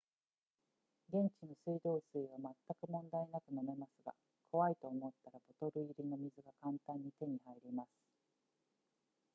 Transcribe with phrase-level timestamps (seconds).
[1.09, 2.51] 現地の水道水は全
[2.89, 4.15] く問題なく飲めますが
[4.51, 7.89] 怖いと思ったらボトル入りの水が簡単に手に入ります